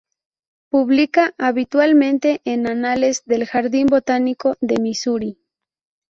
Publica 0.71 1.35
habitualmente 1.37 2.41
en 2.43 2.65
Anales 2.65 3.21
del 3.25 3.45
Jardín 3.45 3.85
Botánico 3.85 4.55
de 4.59 4.81
Misuri. 4.81 5.37